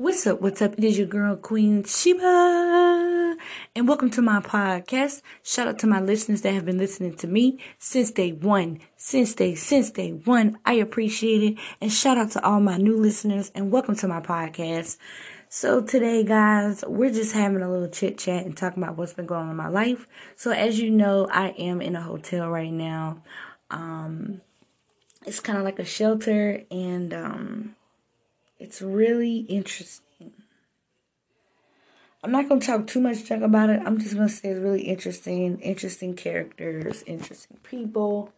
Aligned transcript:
What's 0.00 0.24
up? 0.28 0.40
What's 0.40 0.62
up? 0.62 0.74
It 0.78 0.84
is 0.84 0.96
your 0.96 1.08
girl, 1.08 1.34
Queen 1.34 1.82
Sheba. 1.82 3.36
And 3.74 3.88
welcome 3.88 4.10
to 4.10 4.22
my 4.22 4.38
podcast. 4.38 5.22
Shout 5.42 5.66
out 5.66 5.80
to 5.80 5.88
my 5.88 6.00
listeners 6.00 6.42
that 6.42 6.54
have 6.54 6.64
been 6.64 6.78
listening 6.78 7.16
to 7.16 7.26
me 7.26 7.58
since 7.80 8.12
day 8.12 8.30
one. 8.30 8.78
Since 8.96 9.34
day, 9.34 9.56
since 9.56 9.90
day 9.90 10.12
one. 10.12 10.56
I 10.64 10.74
appreciate 10.74 11.42
it. 11.42 11.58
And 11.80 11.92
shout 11.92 12.16
out 12.16 12.30
to 12.30 12.44
all 12.44 12.60
my 12.60 12.76
new 12.76 12.96
listeners 12.96 13.50
and 13.56 13.72
welcome 13.72 13.96
to 13.96 14.06
my 14.06 14.20
podcast. 14.20 14.98
So 15.48 15.82
today, 15.82 16.22
guys, 16.22 16.84
we're 16.86 17.10
just 17.10 17.34
having 17.34 17.62
a 17.62 17.68
little 17.68 17.88
chit 17.88 18.18
chat 18.18 18.46
and 18.46 18.56
talking 18.56 18.80
about 18.80 18.96
what's 18.96 19.14
been 19.14 19.26
going 19.26 19.46
on 19.46 19.50
in 19.50 19.56
my 19.56 19.68
life. 19.68 20.06
So 20.36 20.52
as 20.52 20.78
you 20.78 20.90
know, 20.90 21.26
I 21.28 21.48
am 21.58 21.82
in 21.82 21.96
a 21.96 22.02
hotel 22.02 22.48
right 22.48 22.72
now. 22.72 23.24
Um, 23.68 24.42
it's 25.26 25.40
kind 25.40 25.58
of 25.58 25.64
like 25.64 25.80
a 25.80 25.84
shelter 25.84 26.62
and, 26.70 27.12
um, 27.12 27.74
it's 28.58 28.82
really 28.82 29.38
interesting. 29.38 30.32
I'm 32.22 32.32
not 32.32 32.48
going 32.48 32.60
to 32.60 32.66
talk 32.66 32.86
too 32.86 33.00
much 33.00 33.24
junk 33.24 33.42
about 33.42 33.70
it. 33.70 33.80
I'm 33.84 33.98
just 33.98 34.14
going 34.14 34.28
to 34.28 34.34
say 34.34 34.48
it's 34.48 34.60
really 34.60 34.82
interesting. 34.82 35.60
Interesting 35.60 36.14
characters, 36.14 37.04
interesting 37.06 37.58
people. 37.62 38.32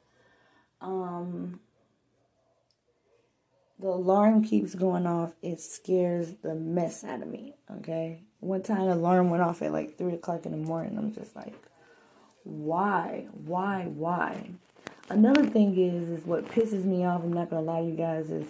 Um, 0.83 1.61
the 3.79 3.89
alarm 3.89 4.45
keeps 4.45 4.75
going 4.75 5.07
off. 5.07 5.33
It 5.41 5.61
scares 5.61 6.35
the 6.43 6.55
mess 6.55 7.05
out 7.05 7.23
of 7.23 7.29
me. 7.29 7.55
Okay. 7.79 8.21
One 8.41 8.63
time, 8.63 8.87
the 8.87 8.95
alarm 8.95 9.31
went 9.31 9.43
off 9.43 9.63
at 9.63 9.73
like 9.73 9.97
3 9.97 10.15
o'clock 10.15 10.45
in 10.45 10.53
the 10.53 10.59
morning. 10.59 10.99
I'm 10.99 11.15
just 11.15 11.35
like, 11.35 11.55
why? 12.45 13.27
Why? 13.47 13.85
Why? 13.85 14.51
Another 15.09 15.47
thing 15.47 15.77
is, 15.79 16.11
is 16.11 16.27
what 16.27 16.47
pisses 16.47 16.85
me 16.85 17.05
off. 17.05 17.23
I'm 17.23 17.33
not 17.33 17.49
going 17.49 17.65
to 17.65 17.71
lie 17.71 17.81
to 17.81 17.87
you 17.87 17.97
guys 17.97 18.31
is 18.31 18.49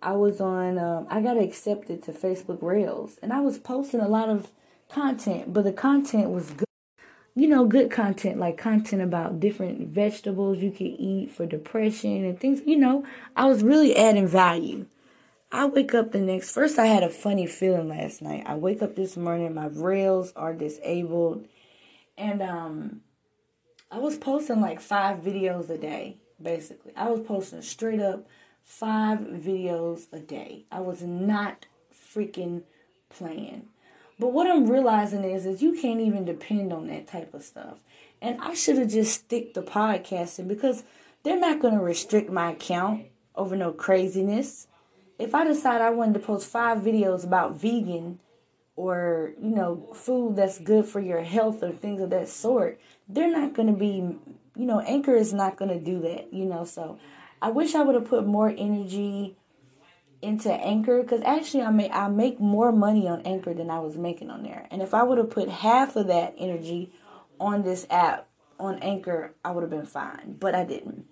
I 0.00 0.12
was 0.12 0.40
on, 0.40 0.78
um, 0.78 1.06
I 1.10 1.20
got 1.20 1.36
accepted 1.36 2.02
to 2.04 2.12
Facebook 2.12 2.62
Reels, 2.62 3.18
and 3.22 3.32
I 3.32 3.40
was 3.40 3.58
posting 3.58 4.00
a 4.00 4.08
lot 4.08 4.28
of 4.28 4.50
content, 4.88 5.52
but 5.52 5.64
the 5.64 5.72
content 5.72 6.30
was 6.30 6.50
good. 6.50 6.64
You 7.34 7.46
know, 7.46 7.66
good 7.66 7.90
content, 7.90 8.38
like 8.38 8.58
content 8.58 9.00
about 9.00 9.38
different 9.38 9.88
vegetables 9.88 10.58
you 10.58 10.72
could 10.72 10.96
eat 10.98 11.30
for 11.30 11.46
depression 11.46 12.24
and 12.24 12.38
things. 12.38 12.62
You 12.66 12.76
know, 12.76 13.04
I 13.36 13.46
was 13.46 13.62
really 13.62 13.96
adding 13.96 14.26
value. 14.26 14.86
I 15.52 15.66
wake 15.66 15.94
up 15.94 16.12
the 16.12 16.20
next, 16.20 16.50
first, 16.50 16.78
I 16.78 16.86
had 16.86 17.04
a 17.04 17.08
funny 17.08 17.46
feeling 17.46 17.88
last 17.88 18.22
night. 18.22 18.42
I 18.44 18.56
wake 18.56 18.82
up 18.82 18.96
this 18.96 19.16
morning, 19.16 19.54
my 19.54 19.66
Reels 19.66 20.32
are 20.34 20.52
disabled, 20.52 21.46
and, 22.16 22.42
um, 22.42 23.02
I 23.90 23.98
was 23.98 24.18
posting 24.18 24.60
like 24.60 24.80
five 24.80 25.20
videos 25.20 25.70
a 25.70 25.78
day, 25.78 26.18
basically. 26.42 26.92
I 26.96 27.08
was 27.08 27.20
posting 27.20 27.62
straight 27.62 28.00
up 28.00 28.26
five 28.68 29.20
videos 29.20 30.12
a 30.12 30.20
day. 30.20 30.66
I 30.70 30.80
was 30.80 31.02
not 31.02 31.66
freaking 32.14 32.62
playing. 33.08 33.66
But 34.18 34.32
what 34.32 34.46
I'm 34.46 34.66
realizing 34.66 35.24
is 35.24 35.46
is 35.46 35.62
you 35.62 35.72
can't 35.72 36.00
even 36.00 36.26
depend 36.26 36.72
on 36.72 36.86
that 36.88 37.08
type 37.08 37.32
of 37.32 37.42
stuff. 37.42 37.78
And 38.20 38.38
I 38.40 38.54
should 38.54 38.76
have 38.76 38.90
just 38.90 39.14
stick 39.14 39.54
to 39.54 39.62
podcasting 39.62 40.48
because 40.48 40.84
they're 41.22 41.40
not 41.40 41.60
going 41.60 41.74
to 41.74 41.80
restrict 41.80 42.30
my 42.30 42.52
account 42.52 43.06
over 43.34 43.56
no 43.56 43.72
craziness. 43.72 44.68
If 45.18 45.34
I 45.34 45.44
decide 45.44 45.80
I 45.80 45.90
wanted 45.90 46.14
to 46.14 46.20
post 46.20 46.46
five 46.46 46.78
videos 46.78 47.24
about 47.24 47.56
vegan 47.56 48.20
or, 48.76 49.32
you 49.40 49.50
know, 49.50 49.88
food 49.94 50.36
that's 50.36 50.58
good 50.58 50.84
for 50.84 51.00
your 51.00 51.22
health 51.22 51.62
or 51.62 51.72
things 51.72 52.02
of 52.02 52.10
that 52.10 52.28
sort, 52.28 52.78
they're 53.08 53.30
not 53.30 53.54
going 53.54 53.68
to 53.72 53.78
be, 53.78 53.96
you 54.56 54.66
know, 54.66 54.80
Anchor 54.80 55.16
is 55.16 55.32
not 55.32 55.56
going 55.56 55.70
to 55.70 55.82
do 55.82 56.00
that, 56.00 56.32
you 56.34 56.44
know. 56.44 56.64
So 56.64 56.98
I 57.40 57.50
wish 57.50 57.74
I 57.74 57.82
would 57.82 57.94
have 57.94 58.06
put 58.06 58.26
more 58.26 58.48
energy 58.56 59.36
into 60.20 60.52
Anchor 60.52 61.02
because 61.02 61.22
actually 61.22 61.62
I 61.62 61.70
make 61.70 61.92
I 61.92 62.08
make 62.08 62.40
more 62.40 62.72
money 62.72 63.06
on 63.06 63.22
Anchor 63.22 63.54
than 63.54 63.70
I 63.70 63.78
was 63.78 63.96
making 63.96 64.30
on 64.30 64.42
there. 64.42 64.66
And 64.70 64.82
if 64.82 64.94
I 64.94 65.02
would 65.02 65.18
have 65.18 65.30
put 65.30 65.48
half 65.48 65.96
of 65.96 66.08
that 66.08 66.34
energy 66.38 66.92
on 67.38 67.62
this 67.62 67.86
app 67.90 68.28
on 68.58 68.80
Anchor, 68.80 69.34
I 69.44 69.52
would 69.52 69.62
have 69.62 69.70
been 69.70 69.86
fine. 69.86 70.36
But 70.38 70.54
I 70.54 70.64
didn't. 70.64 71.06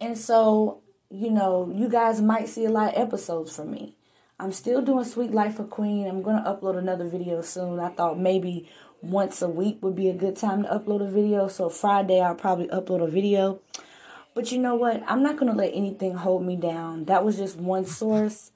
And 0.00 0.18
so, 0.18 0.82
you 1.10 1.30
know, 1.30 1.72
you 1.74 1.88
guys 1.88 2.20
might 2.20 2.48
see 2.48 2.64
a 2.64 2.70
lot 2.70 2.94
of 2.94 3.00
episodes 3.00 3.54
from 3.54 3.70
me. 3.70 3.96
I'm 4.38 4.52
still 4.52 4.82
doing 4.82 5.04
Sweet 5.04 5.30
Life 5.30 5.58
of 5.58 5.70
Queen. 5.70 6.06
I'm 6.06 6.22
gonna 6.22 6.44
upload 6.44 6.76
another 6.76 7.08
video 7.08 7.40
soon. 7.40 7.80
I 7.80 7.88
thought 7.88 8.18
maybe 8.18 8.68
once 9.00 9.40
a 9.40 9.48
week 9.48 9.78
would 9.82 9.94
be 9.94 10.08
a 10.08 10.14
good 10.14 10.36
time 10.36 10.64
to 10.64 10.68
upload 10.68 11.06
a 11.06 11.10
video. 11.10 11.48
So 11.48 11.68
Friday 11.68 12.20
I'll 12.20 12.34
probably 12.34 12.66
upload 12.66 13.02
a 13.02 13.10
video. 13.10 13.60
But 14.36 14.52
you 14.52 14.58
know 14.58 14.74
what? 14.74 15.02
I'm 15.06 15.22
not 15.22 15.38
going 15.38 15.50
to 15.50 15.56
let 15.56 15.72
anything 15.72 16.14
hold 16.14 16.44
me 16.44 16.56
down. 16.56 17.06
That 17.06 17.24
was 17.24 17.38
just 17.38 17.56
one 17.56 17.86
source. 17.86 18.52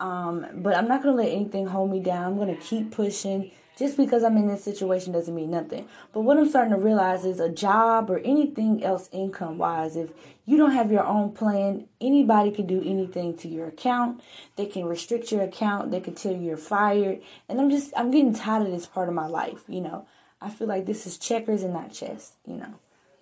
Um, 0.00 0.44
but 0.54 0.76
I'm 0.76 0.88
not 0.88 1.00
going 1.00 1.16
to 1.16 1.22
let 1.22 1.30
anything 1.30 1.68
hold 1.68 1.92
me 1.92 2.00
down. 2.00 2.24
I'm 2.24 2.36
going 2.36 2.52
to 2.52 2.60
keep 2.60 2.90
pushing. 2.90 3.52
Just 3.78 3.96
because 3.96 4.24
I'm 4.24 4.36
in 4.36 4.48
this 4.48 4.64
situation 4.64 5.12
doesn't 5.12 5.32
mean 5.32 5.52
nothing. 5.52 5.88
But 6.12 6.22
what 6.22 6.38
I'm 6.38 6.48
starting 6.48 6.72
to 6.72 6.78
realize 6.78 7.24
is 7.24 7.38
a 7.38 7.48
job 7.48 8.10
or 8.10 8.18
anything 8.18 8.82
else 8.82 9.08
income 9.12 9.58
wise, 9.58 9.94
if 9.94 10.10
you 10.44 10.56
don't 10.56 10.72
have 10.72 10.90
your 10.90 11.04
own 11.04 11.30
plan, 11.30 11.86
anybody 12.00 12.50
can 12.50 12.66
do 12.66 12.82
anything 12.84 13.36
to 13.36 13.48
your 13.48 13.68
account. 13.68 14.20
They 14.56 14.66
can 14.66 14.86
restrict 14.86 15.30
your 15.30 15.42
account. 15.42 15.92
They 15.92 16.00
can 16.00 16.16
tell 16.16 16.32
you 16.32 16.40
you're 16.40 16.56
fired. 16.56 17.22
And 17.48 17.60
I'm 17.60 17.70
just, 17.70 17.92
I'm 17.96 18.10
getting 18.10 18.34
tired 18.34 18.66
of 18.66 18.72
this 18.72 18.86
part 18.86 19.08
of 19.08 19.14
my 19.14 19.28
life. 19.28 19.62
You 19.68 19.82
know, 19.82 20.04
I 20.40 20.50
feel 20.50 20.66
like 20.66 20.86
this 20.86 21.06
is 21.06 21.16
checkers 21.16 21.62
and 21.62 21.74
not 21.74 21.92
chess, 21.92 22.32
you 22.44 22.56
know. 22.56 22.74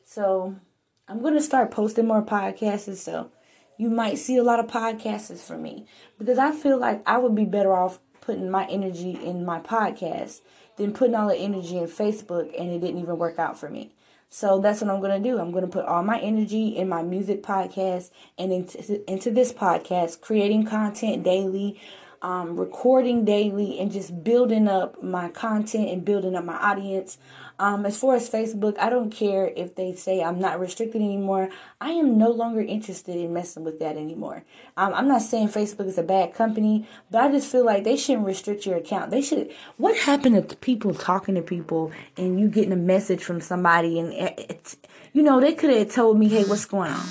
So 0.03 0.57
I'm 1.11 1.23
going 1.23 1.35
to 1.35 1.43
start 1.43 1.73
posting 1.73 2.07
more 2.07 2.23
podcasts, 2.23 2.97
so 2.99 3.33
you 3.77 3.91
might 3.91 4.17
see 4.17 4.37
a 4.37 4.45
lot 4.45 4.61
of 4.61 4.69
podcasts 4.69 5.41
from 5.41 5.61
me 5.61 5.85
because 6.21 6.39
I 6.39 6.53
feel 6.53 6.79
like 6.79 7.03
I 7.05 7.19
would 7.19 7.35
be 7.35 7.45
better 7.45 7.75
off 7.75 7.99
putting 8.21 8.49
my 8.49 8.65
energy 8.67 9.19
in 9.21 9.45
my 9.45 9.59
podcast 9.59 10.41
than 10.77 10.93
putting 10.93 11.17
all 11.17 11.27
the 11.27 11.37
energy 11.37 11.79
in 11.79 11.89
Facebook 11.89 12.55
and 12.57 12.71
it 12.71 12.79
didn't 12.79 13.03
even 13.03 13.19
work 13.19 13.41
out 13.41 13.59
for 13.59 13.69
me. 13.69 13.91
So 14.29 14.61
that's 14.61 14.83
what 14.83 14.91
I'm 14.91 15.01
going 15.01 15.21
to 15.21 15.29
do. 15.29 15.41
I'm 15.41 15.51
going 15.51 15.65
to 15.65 15.69
put 15.69 15.85
all 15.85 16.05
my 16.05 16.21
energy 16.21 16.77
in 16.77 16.89
my 16.89 17.03
music 17.03 17.43
podcast 17.43 18.11
and 18.39 18.53
into, 18.53 19.11
into 19.11 19.33
this 19.33 19.53
podcast, 19.53 20.21
creating 20.21 20.67
content 20.67 21.25
daily, 21.25 21.81
um, 22.23 22.59
recording 22.59 23.25
daily 23.25 23.79
and 23.79 23.91
just 23.91 24.23
building 24.23 24.69
up 24.69 25.03
my 25.03 25.29
content 25.29 25.89
and 25.89 26.05
building 26.05 26.35
up 26.35 26.45
my 26.45 26.57
audience. 26.57 27.19
Um, 27.59 27.85
as 27.85 27.99
far 27.99 28.15
as 28.15 28.29
Facebook, 28.29 28.79
I 28.79 28.89
don't 28.89 29.11
care 29.11 29.53
if 29.55 29.75
they 29.75 29.95
say 29.95 30.23
I'm 30.23 30.39
not 30.39 30.59
restricted 30.59 31.03
anymore. 31.03 31.51
I 31.79 31.91
am 31.91 32.17
no 32.17 32.31
longer 32.31 32.63
interested 32.63 33.17
in 33.17 33.35
messing 33.35 33.65
with 33.65 33.79
that 33.81 33.97
anymore. 33.97 34.45
Um, 34.79 34.95
I'm 34.95 35.09
not 35.09 35.21
saying 35.21 35.49
Facebook 35.49 35.87
is 35.87 35.99
a 35.99 36.03
bad 36.03 36.33
company, 36.33 36.89
but 37.11 37.23
I 37.23 37.31
just 37.31 37.53
feel 37.53 37.65
like 37.65 37.85
they 37.85 37.99
shouldn't 37.99 38.27
restrict 38.27 38.65
your 38.65 38.77
account. 38.77 39.11
They 39.11 39.21
should. 39.21 39.53
What 39.77 39.97
happened 39.99 40.49
to 40.49 40.57
people 40.57 40.95
talking 40.95 41.35
to 41.35 41.43
people 41.43 41.93
and 42.17 42.41
you 42.41 42.49
getting 42.49 42.73
a 42.73 42.77
message 42.77 43.23
from 43.23 43.43
somebody 43.43 43.99
and 43.99 44.13
it's, 44.15 44.79
you 45.13 45.23
know, 45.23 45.39
they 45.39 45.53
could 45.53 45.71
have 45.71 45.93
told 45.93 46.19
me, 46.19 46.29
hey, 46.29 46.45
what's 46.45 46.65
going 46.65 46.93
on? 46.93 47.07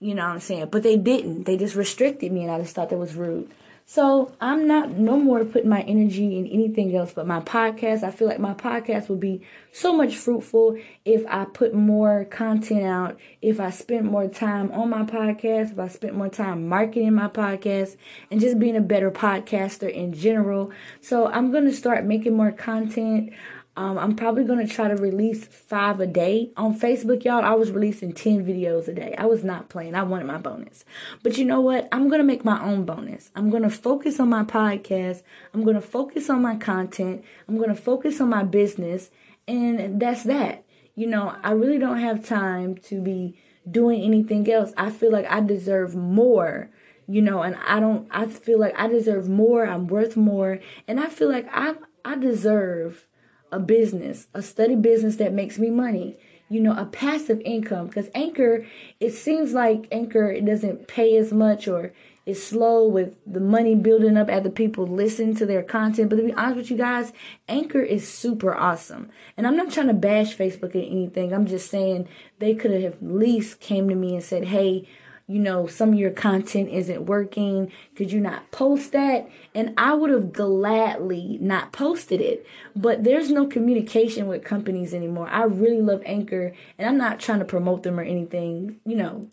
You 0.00 0.14
know 0.14 0.26
what 0.26 0.34
I'm 0.34 0.40
saying? 0.40 0.68
But 0.70 0.82
they 0.82 0.96
didn't. 0.96 1.44
They 1.44 1.58
just 1.58 1.74
restricted 1.74 2.32
me 2.32 2.42
and 2.44 2.50
I 2.50 2.58
just 2.58 2.74
thought 2.74 2.88
that 2.88 2.98
was 2.98 3.14
rude. 3.14 3.50
So 3.90 4.32
I'm 4.38 4.66
not 4.66 4.90
no 4.90 5.16
more 5.16 5.46
putting 5.46 5.70
my 5.70 5.80
energy 5.80 6.36
in 6.36 6.46
anything 6.46 6.94
else 6.94 7.14
but 7.14 7.26
my 7.26 7.40
podcast. 7.40 8.02
I 8.02 8.10
feel 8.10 8.28
like 8.28 8.38
my 8.38 8.52
podcast 8.52 9.08
would 9.08 9.18
be 9.18 9.40
so 9.72 9.96
much 9.96 10.14
fruitful 10.14 10.76
if 11.06 11.24
I 11.26 11.46
put 11.46 11.72
more 11.72 12.26
content 12.26 12.82
out, 12.82 13.18
if 13.40 13.58
I 13.58 13.70
spent 13.70 14.04
more 14.04 14.28
time 14.28 14.70
on 14.72 14.90
my 14.90 15.04
podcast, 15.04 15.72
if 15.72 15.78
I 15.78 15.88
spent 15.88 16.14
more 16.14 16.28
time 16.28 16.68
marketing 16.68 17.14
my 17.14 17.28
podcast 17.28 17.96
and 18.30 18.42
just 18.42 18.58
being 18.58 18.76
a 18.76 18.82
better 18.82 19.10
podcaster 19.10 19.90
in 19.90 20.12
general. 20.12 20.70
So 21.00 21.28
I'm 21.28 21.50
going 21.50 21.64
to 21.64 21.72
start 21.72 22.04
making 22.04 22.36
more 22.36 22.52
content. 22.52 23.32
Um, 23.78 23.96
I'm 23.96 24.16
probably 24.16 24.42
going 24.42 24.66
to 24.66 24.74
try 24.74 24.88
to 24.88 24.96
release 24.96 25.46
five 25.46 26.00
a 26.00 26.06
day. 26.08 26.50
On 26.56 26.76
Facebook, 26.76 27.22
y'all, 27.22 27.44
I 27.44 27.54
was 27.54 27.70
releasing 27.70 28.12
10 28.12 28.44
videos 28.44 28.88
a 28.88 28.92
day. 28.92 29.14
I 29.16 29.26
was 29.26 29.44
not 29.44 29.68
playing. 29.68 29.94
I 29.94 30.02
wanted 30.02 30.26
my 30.26 30.36
bonus. 30.36 30.84
But 31.22 31.38
you 31.38 31.44
know 31.44 31.60
what? 31.60 31.88
I'm 31.92 32.08
going 32.08 32.18
to 32.18 32.24
make 32.24 32.44
my 32.44 32.60
own 32.60 32.84
bonus. 32.84 33.30
I'm 33.36 33.50
going 33.50 33.62
to 33.62 33.70
focus 33.70 34.18
on 34.18 34.30
my 34.30 34.42
podcast. 34.42 35.22
I'm 35.54 35.62
going 35.62 35.76
to 35.76 35.80
focus 35.80 36.28
on 36.28 36.42
my 36.42 36.56
content. 36.56 37.24
I'm 37.48 37.56
going 37.56 37.68
to 37.68 37.80
focus 37.80 38.20
on 38.20 38.30
my 38.30 38.42
business. 38.42 39.10
And 39.46 40.00
that's 40.00 40.24
that. 40.24 40.64
You 40.96 41.06
know, 41.06 41.36
I 41.44 41.52
really 41.52 41.78
don't 41.78 42.00
have 42.00 42.26
time 42.26 42.78
to 42.78 43.00
be 43.00 43.38
doing 43.70 44.02
anything 44.02 44.50
else. 44.50 44.72
I 44.76 44.90
feel 44.90 45.12
like 45.12 45.30
I 45.30 45.38
deserve 45.38 45.94
more 45.94 46.68
you 47.10 47.22
know 47.22 47.40
and 47.40 47.56
i 47.66 47.80
don't 47.80 48.06
i 48.10 48.26
feel 48.26 48.60
like 48.60 48.78
i 48.78 48.86
deserve 48.86 49.30
more 49.30 49.66
i'm 49.66 49.86
worth 49.86 50.14
more 50.14 50.58
and 50.86 51.00
i 51.00 51.06
feel 51.06 51.30
like 51.30 51.48
i 51.52 51.72
i 52.04 52.14
deserve 52.14 53.06
a 53.50 53.58
business, 53.58 54.28
a 54.34 54.42
steady 54.42 54.76
business 54.76 55.16
that 55.16 55.32
makes 55.32 55.58
me 55.58 55.70
money, 55.70 56.16
you 56.48 56.60
know, 56.60 56.76
a 56.76 56.84
passive 56.84 57.40
income. 57.44 57.86
Because 57.86 58.08
Anchor, 58.14 58.66
it 59.00 59.12
seems 59.12 59.52
like 59.52 59.88
Anchor 59.92 60.30
it 60.30 60.44
doesn't 60.44 60.88
pay 60.88 61.16
as 61.16 61.32
much 61.32 61.68
or 61.68 61.92
it's 62.28 62.44
slow 62.44 62.86
with 62.86 63.16
the 63.26 63.40
money 63.40 63.74
building 63.74 64.18
up 64.18 64.28
after 64.28 64.50
people 64.50 64.86
listen 64.86 65.34
to 65.36 65.46
their 65.46 65.62
content. 65.62 66.10
But 66.10 66.16
to 66.16 66.24
be 66.24 66.34
honest 66.34 66.56
with 66.56 66.70
you 66.70 66.76
guys, 66.76 67.10
Anchor 67.48 67.80
is 67.80 68.06
super 68.06 68.54
awesome. 68.54 69.08
And 69.38 69.46
I'm 69.46 69.56
not 69.56 69.72
trying 69.72 69.86
to 69.86 69.94
bash 69.94 70.36
Facebook 70.36 70.74
or 70.74 70.78
anything. 70.78 71.32
I'm 71.32 71.46
just 71.46 71.70
saying 71.70 72.06
they 72.38 72.54
could 72.54 72.70
have 72.72 72.92
at 72.92 73.02
least 73.02 73.60
came 73.60 73.88
to 73.88 73.94
me 73.94 74.14
and 74.14 74.22
said, 74.22 74.44
hey, 74.44 74.86
you 75.28 75.38
know, 75.38 75.66
some 75.66 75.92
of 75.92 75.98
your 75.98 76.10
content 76.10 76.70
isn't 76.70 77.04
working. 77.04 77.70
Could 77.94 78.10
you 78.10 78.18
not 78.18 78.50
post 78.50 78.92
that? 78.92 79.28
And 79.54 79.74
I 79.76 79.92
would 79.92 80.10
have 80.10 80.32
gladly 80.32 81.36
not 81.42 81.70
posted 81.70 82.22
it. 82.22 82.46
But 82.74 83.04
there's 83.04 83.30
no 83.30 83.46
communication 83.46 84.26
with 84.26 84.42
companies 84.42 84.94
anymore. 84.94 85.28
I 85.28 85.42
really 85.44 85.82
love 85.82 86.02
Anchor, 86.06 86.54
and 86.78 86.88
I'm 86.88 86.96
not 86.96 87.20
trying 87.20 87.40
to 87.40 87.44
promote 87.44 87.82
them 87.82 88.00
or 88.00 88.02
anything. 88.02 88.80
You 88.86 88.96
know, 88.96 89.28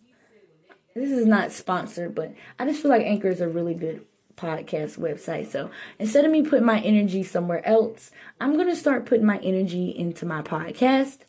this 0.94 1.10
is 1.10 1.24
not 1.24 1.50
sponsored, 1.50 2.14
but 2.14 2.34
I 2.58 2.66
just 2.66 2.82
feel 2.82 2.90
like 2.90 3.06
Anchor 3.06 3.28
is 3.28 3.40
a 3.40 3.48
really 3.48 3.74
good 3.74 4.04
podcast 4.36 4.98
website. 4.98 5.50
So 5.50 5.70
instead 5.98 6.26
of 6.26 6.30
me 6.30 6.42
putting 6.42 6.66
my 6.66 6.80
energy 6.80 7.22
somewhere 7.22 7.66
else, 7.66 8.10
I'm 8.38 8.56
going 8.56 8.68
to 8.68 8.76
start 8.76 9.06
putting 9.06 9.24
my 9.24 9.38
energy 9.38 9.88
into 9.96 10.26
my 10.26 10.42
podcast. 10.42 11.20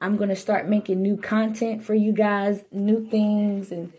I'm 0.00 0.16
going 0.16 0.30
to 0.30 0.36
start 0.36 0.68
making 0.68 1.00
new 1.00 1.16
content 1.16 1.84
for 1.84 1.94
you 1.94 2.10
guys, 2.10 2.64
new 2.72 3.08
things 3.08 3.70
and 3.70 3.92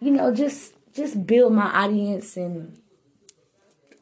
you 0.00 0.10
know, 0.10 0.32
just 0.32 0.74
just 0.94 1.26
build 1.26 1.52
my 1.52 1.66
audience 1.66 2.36
and 2.36 2.78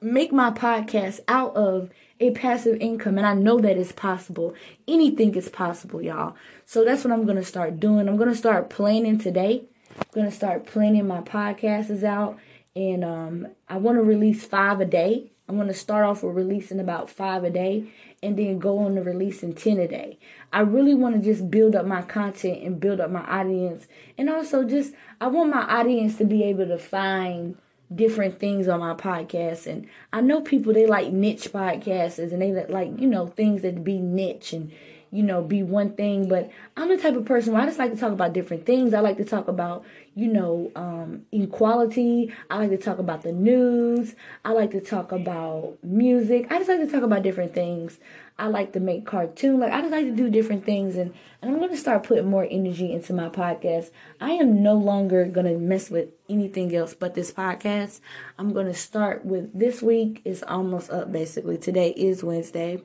make 0.01 0.33
my 0.33 0.51
podcast 0.51 1.21
out 1.29 1.55
of 1.57 1.91
a 2.21 2.31
passive 2.31 2.79
income 2.81 3.19
and 3.19 3.27
I 3.27 3.35
know 3.35 3.59
that 3.61 3.77
it's 3.77 3.93
possible. 3.93 4.55
Anything 4.89 5.35
is 5.35 5.49
possible, 5.49 6.01
y'all. 6.01 6.35
So 6.65 6.85
that's 6.85 7.05
what 7.05 7.13
I'm 7.13 7.25
going 7.25 7.37
to 7.37 7.45
start 7.45 7.79
doing. 7.79 8.09
I'm 8.09 8.17
going 8.17 8.31
to 8.31 8.37
start 8.37 8.71
planning 8.71 9.19
today. 9.19 9.65
I'm 9.91 10.07
going 10.15 10.31
to 10.31 10.35
start 10.35 10.67
planning 10.67 11.07
my 11.07 11.21
podcasts 11.21 12.03
out 12.03 12.39
and 12.75 13.05
um, 13.05 13.49
I 13.69 13.77
want 13.79 13.99
to 13.99 14.03
release 14.03 14.45
5 14.45 14.81
a 14.81 14.85
day. 14.85 15.33
I'm 15.49 15.57
going 15.57 15.69
to 15.69 15.75
start 15.75 16.05
off 16.05 16.23
with 16.23 16.35
releasing 16.35 16.81
about 16.81 17.11
5 17.11 17.45
a 17.45 17.51
day 17.51 17.91
and 18.23 18.39
then 18.39 18.59
go 18.59 18.79
on 18.79 18.95
to 18.95 19.03
releasing 19.03 19.55
10 19.55 19.79
a 19.79 19.89
day. 19.89 20.19
I 20.57 20.61
really 20.61 20.95
want 20.95 21.15
to 21.17 21.21
just 21.21 21.51
build 21.51 21.77
up 21.77 21.85
my 21.85 22.01
content 22.01 22.63
and 22.63 22.81
build 22.81 22.99
up 22.99 23.11
my 23.11 23.21
audience. 23.27 23.89
And 24.17 24.31
also 24.31 24.65
just 24.65 24.95
I 25.21 25.27
want 25.27 25.51
my 25.51 25.61
audience 25.61 26.17
to 26.17 26.25
be 26.25 26.45
able 26.45 26.67
to 26.69 26.79
find 26.79 27.59
different 27.95 28.39
things 28.41 28.67
on 28.67 28.81
my 28.81 28.95
podcast 28.95 29.67
and 29.67 29.87
I 30.15 30.23
know 30.23 30.41
people 30.41 30.73
they 30.73 30.87
like 30.87 31.13
niche 31.13 31.53
podcasts 31.53 32.19
and 32.19 32.41
they 32.41 32.53
like, 32.73 32.99
you 32.99 33.07
know, 33.07 33.27
things 33.27 33.61
that 33.63 33.85
be 33.85 34.01
niche 34.01 34.55
and 34.55 34.73
you 35.17 35.23
know, 35.23 35.41
be 35.43 35.63
one 35.63 35.93
thing. 35.95 36.29
But 36.29 36.51
I'm 36.77 36.89
the 36.89 36.99
type 36.99 37.17
of 37.17 37.25
person 37.25 37.55
where 37.55 37.63
I 37.63 37.67
just 37.67 37.79
like 37.79 37.91
to 37.93 37.99
talk 37.99 38.13
about 38.13 38.35
different 38.35 38.67
things. 38.67 38.93
I 38.93 39.01
like 39.01 39.17
to 39.17 39.25
talk 39.25 39.49
about, 39.49 39.85
you 40.15 40.29
know, 40.29 40.71
um, 40.77 41.25
equality. 41.33 42.35
I 42.51 42.59
like 42.59 42.71
to 42.71 42.77
talk 42.77 42.99
about 42.99 43.23
the 43.23 43.33
news. 43.33 44.15
I 44.45 44.53
like 44.53 44.73
to 44.73 44.81
talk 44.81 45.13
about 45.13 45.79
music. 45.83 46.47
I 46.51 46.59
just 46.59 46.69
like 46.69 46.81
to 46.81 46.91
talk 46.91 47.03
about 47.03 47.23
different 47.23 47.55
things. 47.55 47.99
I 48.39 48.49
like 48.49 48.75
to 48.75 48.81
make 48.81 49.07
cartoon. 49.07 49.59
Like 49.59 49.73
I 49.73 49.81
just 49.81 49.93
like 49.93 50.05
to 50.05 50.15
do 50.15 50.29
different 50.29 50.67
things, 50.67 50.97
and 50.97 51.15
and 51.41 51.51
I'm 51.51 51.59
gonna 51.59 51.75
start 51.75 52.03
putting 52.03 52.29
more 52.29 52.47
energy 52.51 52.93
into 52.93 53.15
my 53.15 53.31
podcast. 53.31 53.91
I 54.21 54.33
am 54.33 54.63
no 54.63 54.75
longer 54.75 55.25
gonna 55.25 55.57
mess 55.57 55.89
with 55.89 56.11
anything 56.29 56.77
else 56.77 56.93
but 56.93 57.15
this 57.15 57.33
podcast. 57.33 58.01
I'm 58.39 58.53
gonna 58.53 58.75
start 58.75 59.25
with 59.25 59.59
this 59.59 59.81
week 59.81 60.21
is 60.27 60.43
almost 60.43 60.91
up 60.91 61.11
basically. 61.11 61.57
Today 61.57 61.95
is 61.97 62.23
Wednesday. 62.23 62.83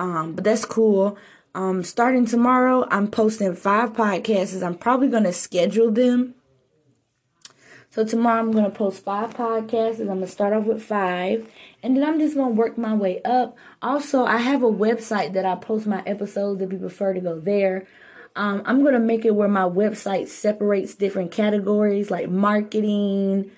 Um, 0.00 0.32
but 0.32 0.44
that's 0.44 0.64
cool. 0.64 1.18
Um, 1.54 1.84
starting 1.84 2.24
tomorrow, 2.24 2.88
I'm 2.90 3.06
posting 3.06 3.54
five 3.54 3.92
podcasts. 3.92 4.66
I'm 4.66 4.78
probably 4.78 5.08
gonna 5.08 5.32
schedule 5.32 5.90
them. 5.90 6.34
So 7.90 8.06
tomorrow 8.06 8.40
I'm 8.40 8.50
gonna 8.50 8.70
post 8.70 9.04
five 9.04 9.34
podcasts. 9.34 10.00
I'm 10.00 10.06
gonna 10.06 10.26
start 10.26 10.54
off 10.54 10.64
with 10.64 10.82
five, 10.82 11.50
and 11.82 11.94
then 11.94 12.04
I'm 12.04 12.18
just 12.18 12.34
gonna 12.34 12.54
work 12.54 12.78
my 12.78 12.94
way 12.94 13.20
up. 13.24 13.58
Also, 13.82 14.24
I 14.24 14.38
have 14.38 14.62
a 14.62 14.70
website 14.70 15.34
that 15.34 15.44
I 15.44 15.56
post 15.56 15.86
my 15.86 16.02
episodes 16.06 16.62
if 16.62 16.72
you 16.72 16.78
prefer 16.78 17.12
to 17.12 17.20
go 17.20 17.38
there. 17.38 17.86
Um, 18.36 18.62
I'm 18.64 18.82
gonna 18.82 19.00
make 19.00 19.26
it 19.26 19.34
where 19.34 19.48
my 19.48 19.68
website 19.68 20.28
separates 20.28 20.94
different 20.94 21.30
categories 21.30 22.10
like 22.10 22.30
marketing. 22.30 23.50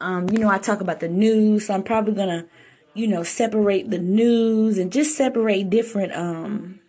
Um, 0.00 0.30
you 0.30 0.38
know, 0.38 0.48
I 0.48 0.56
talk 0.56 0.80
about 0.80 1.00
the 1.00 1.08
news, 1.08 1.66
so 1.66 1.74
I'm 1.74 1.82
probably 1.82 2.14
gonna 2.14 2.46
you 2.94 3.06
know, 3.06 3.22
separate 3.22 3.90
the 3.90 3.98
news 3.98 4.78
and 4.78 4.92
just 4.92 5.16
separate 5.16 5.70
different 5.70 6.12
um 6.14 6.80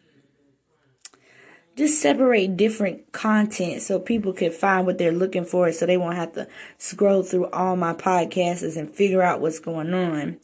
just 1.78 2.02
separate 2.02 2.58
different 2.58 3.12
content 3.12 3.82
so 3.82 4.00
people 4.00 4.34
can 4.34 4.52
find 4.52 4.86
what 4.86 4.98
they're 4.98 5.12
looking 5.12 5.46
for 5.46 5.72
so 5.72 5.86
they 5.86 5.98
won't 5.98 6.18
have 6.18 6.34
to 6.34 6.48
scroll 6.78 7.24
through 7.24 7.48
all 7.48 7.76
my 7.76 7.94
podcasts 7.94 8.76
and 8.76 8.90
figure 8.92 9.22
out 9.22 9.42
what's 9.42 9.60
going 9.60 9.94
on. 9.94 10.38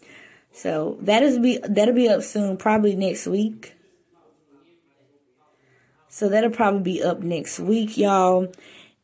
So 0.52 0.98
that 1.02 1.22
is 1.24 1.38
be 1.38 1.60
that'll 1.64 1.94
be 1.94 2.10
up 2.10 2.24
soon, 2.24 2.58
probably 2.58 2.96
next 2.96 3.28
week. 3.28 3.76
So 6.08 6.30
that'll 6.30 6.50
probably 6.50 6.82
be 6.82 7.04
up 7.04 7.20
next 7.20 7.60
week, 7.60 7.98
y'all. 7.98 8.52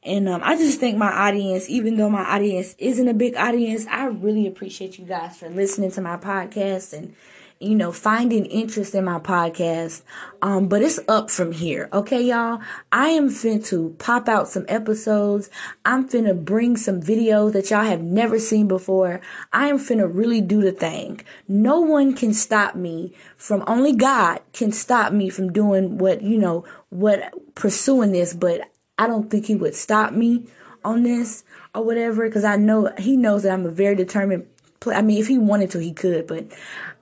And 0.06 0.28
um, 0.28 0.42
I 0.44 0.58
just 0.58 0.80
think 0.80 0.98
my 0.98 1.12
audience, 1.12 1.70
even 1.70 1.96
though 1.96 2.10
my 2.10 2.24
audience 2.24 2.76
isn't 2.78 3.08
a 3.08 3.14
big 3.14 3.36
audience, 3.36 3.86
I 3.90 4.08
really 4.08 4.46
appreciate 4.48 5.00
you 5.00 5.06
guys 5.06 5.38
for 5.38 5.50
listening 5.50 5.92
to 5.92 6.02
my 6.02 6.18
podcast 6.18 6.92
and, 6.92 7.16
you 7.60 7.74
know, 7.74 7.94
finding 7.94 8.46
interest 8.48 8.94
in 8.94 9.06
my 9.06 9.20
podcast. 9.20 10.02
Um, 10.42 10.68
but 10.68 10.82
it's 10.82 11.00
up 11.08 11.32
from 11.32 11.54
here. 11.54 11.88
Okay, 11.94 12.22
y'all. 12.22 12.60
I 12.92 13.10
am 13.10 13.30
fin 13.30 13.64
to 13.64 13.96
pop 13.98 14.28
out 14.28 14.50
some 14.50 14.66
episodes. 14.68 15.50
I'm 15.86 16.10
finna 16.10 16.44
bring 16.44 16.76
some 16.76 17.00
videos 17.00 17.54
that 17.54 17.70
y'all 17.70 17.86
have 17.86 18.02
never 18.02 18.40
seen 18.40 18.68
before. 18.68 19.22
I 19.54 19.70
am 19.70 19.80
finna 19.80 20.14
really 20.14 20.42
do 20.42 20.60
the 20.60 20.74
thing. 20.74 21.22
No 21.48 21.80
one 21.80 22.14
can 22.14 22.34
stop 22.34 22.76
me 22.76 23.14
from, 23.38 23.64
only 23.68 23.96
God 23.96 24.42
can 24.52 24.74
stop 24.74 25.14
me 25.14 25.30
from 25.30 25.54
doing 25.54 25.98
what, 25.98 26.22
you 26.22 26.38
know, 26.38 26.66
what 26.90 27.34
pursuing 27.56 28.12
this, 28.12 28.34
but 28.34 28.70
I 29.04 29.08
don't 29.08 29.30
think 29.30 29.48
he 29.48 29.56
would 29.56 29.76
stop 29.76 30.14
me 30.14 30.46
on 30.86 31.04
this 31.04 31.44
or 31.76 31.84
whatever 31.84 32.26
because 32.26 32.46
I 32.46 32.56
know 32.56 32.94
he 32.98 33.18
knows 33.18 33.44
that 33.44 33.52
I'm 33.52 33.66
a 33.66 33.70
very 33.70 33.96
determined. 33.96 34.48
I 34.88 35.02
mean, 35.02 35.18
if 35.18 35.28
he 35.28 35.38
wanted 35.38 35.72
to, 35.72 35.80
he 35.80 35.92
could, 35.92 36.26
but 36.26 36.46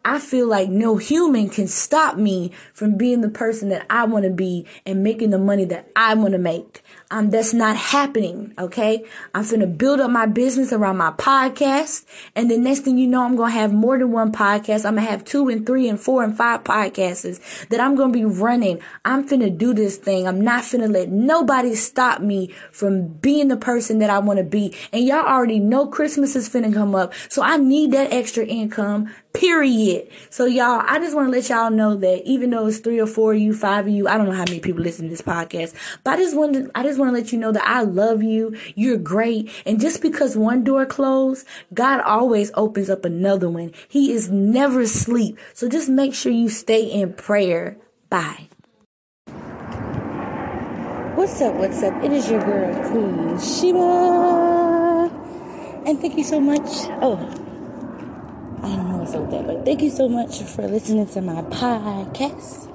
I 0.03 0.17
feel 0.17 0.47
like 0.47 0.69
no 0.69 0.97
human 0.97 1.47
can 1.49 1.67
stop 1.67 2.17
me 2.17 2.51
from 2.73 2.97
being 2.97 3.21
the 3.21 3.29
person 3.29 3.69
that 3.69 3.85
I 3.87 4.05
want 4.05 4.25
to 4.25 4.31
be 4.31 4.65
and 4.83 5.03
making 5.03 5.29
the 5.29 5.37
money 5.37 5.65
that 5.65 5.91
I 5.95 6.15
want 6.15 6.31
to 6.31 6.39
make. 6.39 6.83
Um, 7.11 7.29
that's 7.29 7.53
not 7.53 7.75
happening. 7.75 8.53
Okay. 8.57 9.03
I'm 9.35 9.43
going 9.43 9.59
to 9.59 9.67
build 9.67 9.99
up 9.99 10.09
my 10.09 10.25
business 10.25 10.71
around 10.71 10.95
my 10.95 11.11
podcast. 11.11 12.05
And 12.35 12.49
the 12.49 12.57
next 12.57 12.79
thing 12.79 12.97
you 12.97 13.05
know, 13.05 13.23
I'm 13.23 13.35
going 13.35 13.51
to 13.51 13.59
have 13.59 13.73
more 13.73 13.99
than 13.99 14.13
one 14.13 14.31
podcast. 14.31 14.85
I'm 14.85 14.95
going 14.95 15.05
to 15.05 15.11
have 15.11 15.25
two 15.25 15.49
and 15.49 15.65
three 15.65 15.89
and 15.89 15.99
four 15.99 16.23
and 16.23 16.35
five 16.35 16.63
podcasts 16.63 17.67
that 17.67 17.81
I'm 17.81 17.95
going 17.95 18.13
to 18.13 18.17
be 18.17 18.23
running. 18.23 18.79
I'm 19.03 19.27
finna 19.27 19.55
do 19.55 19.73
this 19.73 19.97
thing. 19.97 20.25
I'm 20.25 20.39
not 20.39 20.63
finna 20.63 20.89
let 20.89 21.09
nobody 21.09 21.75
stop 21.75 22.21
me 22.21 22.53
from 22.71 23.09
being 23.09 23.49
the 23.49 23.57
person 23.57 23.99
that 23.99 24.09
I 24.09 24.19
want 24.19 24.39
to 24.39 24.45
be. 24.45 24.73
And 24.93 25.05
y'all 25.05 25.25
already 25.25 25.59
know 25.59 25.87
Christmas 25.87 26.37
is 26.37 26.47
finna 26.47 26.73
come 26.73 26.95
up. 26.95 27.13
So 27.27 27.41
I 27.41 27.57
need 27.57 27.91
that 27.91 28.13
extra 28.13 28.45
income 28.45 29.11
Period. 29.33 30.09
So 30.29 30.45
y'all, 30.45 30.83
I 30.85 30.99
just 30.99 31.15
want 31.15 31.27
to 31.27 31.31
let 31.31 31.47
y'all 31.47 31.71
know 31.71 31.95
that 31.95 32.23
even 32.25 32.49
though 32.49 32.67
it's 32.67 32.79
three 32.79 32.99
or 32.99 33.07
four 33.07 33.31
of 33.31 33.39
you, 33.39 33.53
five 33.53 33.87
of 33.87 33.93
you, 33.93 34.09
I 34.09 34.17
don't 34.17 34.27
know 34.27 34.35
how 34.35 34.43
many 34.43 34.59
people 34.59 34.81
listen 34.81 35.05
to 35.05 35.09
this 35.09 35.21
podcast, 35.21 35.73
but 36.03 36.15
I 36.15 36.17
just 36.17 36.35
want 36.35 36.53
to, 36.53 36.71
I 36.75 36.83
just 36.83 36.99
want 37.01 37.13
to 37.13 37.21
let 37.21 37.33
you 37.33 37.39
know 37.39 37.51
that 37.51 37.67
I 37.67 37.81
love 37.81 38.23
you. 38.23 38.55
You're 38.75 38.97
great. 38.97 39.51
And 39.65 39.79
just 39.81 40.01
because 40.01 40.37
one 40.37 40.63
door 40.63 40.85
closed, 40.85 41.45
God 41.73 41.99
always 42.01 42.51
opens 42.55 42.89
up 42.89 43.03
another 43.03 43.49
one. 43.49 43.73
He 43.89 44.13
is 44.13 44.29
never 44.29 44.81
asleep. 44.81 45.37
So 45.53 45.67
just 45.67 45.89
make 45.89 46.13
sure 46.13 46.31
you 46.31 46.47
stay 46.47 46.83
in 46.83 47.13
prayer. 47.13 47.77
Bye. 48.09 48.47
What's 51.15 51.41
up? 51.41 51.55
What's 51.55 51.83
up? 51.83 52.03
It 52.03 52.11
is 52.11 52.29
your 52.29 52.41
girl, 52.43 52.73
Queen 52.89 53.39
Sheba. 53.39 55.11
And 55.85 55.99
thank 55.99 56.17
you 56.17 56.23
so 56.23 56.39
much. 56.39 56.69
Oh, 57.01 57.17
I 58.63 58.75
don't 58.75 58.89
know 58.89 58.97
what's 58.97 59.13
up 59.13 59.29
that, 59.31 59.45
but 59.45 59.65
thank 59.65 59.81
you 59.81 59.89
so 59.89 60.07
much 60.07 60.41
for 60.43 60.67
listening 60.67 61.07
to 61.07 61.21
my 61.21 61.41
podcast. 61.43 62.70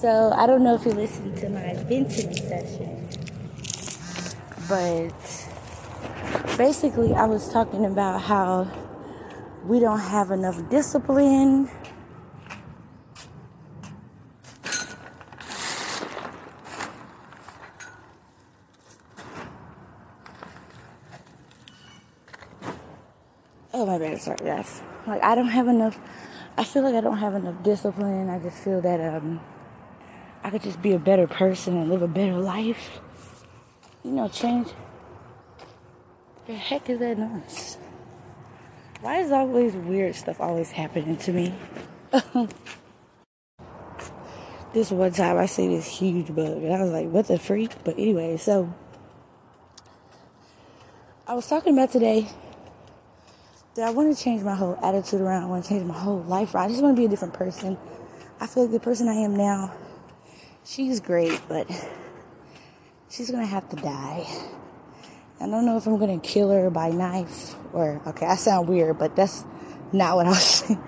So 0.00 0.32
I 0.32 0.46
don't 0.46 0.62
know 0.62 0.76
if 0.76 0.84
you 0.84 0.92
listened 0.92 1.36
to 1.38 1.48
my 1.48 1.74
venting 1.74 2.32
session, 2.32 3.08
but 4.68 5.10
basically 6.56 7.14
I 7.14 7.24
was 7.24 7.52
talking 7.52 7.84
about 7.84 8.22
how 8.22 8.70
we 9.64 9.80
don't 9.80 9.98
have 9.98 10.30
enough 10.30 10.70
discipline 10.70 11.68
Oh 23.74 23.84
my 23.84 23.98
bad, 23.98 24.20
sorry 24.20 24.36
guys. 24.44 24.80
Like 25.08 25.24
I 25.24 25.34
don't 25.34 25.48
have 25.48 25.66
enough. 25.66 25.98
I 26.56 26.62
feel 26.62 26.84
like 26.84 26.94
I 26.94 27.00
don't 27.00 27.18
have 27.18 27.34
enough 27.34 27.60
discipline. 27.64 28.30
I 28.30 28.38
just 28.38 28.58
feel 28.58 28.80
that 28.80 29.00
um, 29.00 29.40
I 30.48 30.50
could 30.50 30.62
just 30.62 30.80
be 30.80 30.92
a 30.92 30.98
better 30.98 31.26
person 31.26 31.76
and 31.76 31.90
live 31.90 32.00
a 32.00 32.08
better 32.08 32.38
life. 32.38 33.00
You 34.02 34.12
know, 34.12 34.28
change. 34.28 34.68
The 36.46 36.54
heck 36.54 36.88
is 36.88 37.00
that 37.00 37.18
noise? 37.18 37.76
Why 39.02 39.18
is 39.18 39.30
always 39.30 39.74
weird 39.74 40.14
stuff 40.14 40.40
always 40.40 40.70
happening 40.70 41.18
to 41.18 41.32
me? 41.34 41.54
this 44.72 44.90
one 44.90 45.12
time 45.12 45.36
I 45.36 45.44
see 45.44 45.68
this 45.68 45.86
huge 45.86 46.34
bug 46.34 46.62
and 46.62 46.72
I 46.72 46.80
was 46.80 46.92
like, 46.92 47.10
what 47.10 47.26
the 47.26 47.38
freak? 47.38 47.72
But 47.84 47.98
anyway, 47.98 48.38
so 48.38 48.72
I 51.26 51.34
was 51.34 51.46
talking 51.46 51.74
about 51.74 51.92
today 51.92 52.26
that 53.74 53.86
I 53.86 53.90
want 53.90 54.16
to 54.16 54.24
change 54.24 54.42
my 54.42 54.54
whole 54.54 54.78
attitude 54.82 55.20
around. 55.20 55.42
I 55.42 55.46
want 55.46 55.64
to 55.64 55.68
change 55.68 55.84
my 55.84 55.98
whole 55.98 56.22
life. 56.22 56.56
I 56.56 56.68
just 56.68 56.80
want 56.82 56.96
to 56.96 57.00
be 57.02 57.04
a 57.04 57.08
different 57.10 57.34
person. 57.34 57.76
I 58.40 58.46
feel 58.46 58.62
like 58.62 58.72
the 58.72 58.80
person 58.80 59.08
I 59.08 59.16
am 59.16 59.36
now, 59.36 59.74
she's 60.68 61.00
great, 61.00 61.40
but 61.48 61.66
she's 63.08 63.30
to 63.30 63.46
have 63.46 63.68
to 63.70 63.76
die. 63.76 64.26
I 65.40 65.46
don't 65.46 65.64
know 65.64 65.76
if 65.76 65.86
I'm 65.86 65.98
to 65.98 66.28
kill 66.28 66.50
her 66.50 66.68
by 66.68 66.90
knife 66.90 67.54
or, 67.72 68.02
okay, 68.06 68.26
I 68.26 68.36
sound 68.36 68.68
weird, 68.68 68.98
but 68.98 69.16
that's 69.16 69.44
not 69.92 70.16
what 70.16 70.26
I 70.26 70.30
was 70.30 70.42
saying. 70.44 70.82